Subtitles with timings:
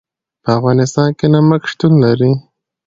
[0.43, 2.31] په افغانستان کې نمک شتون لري.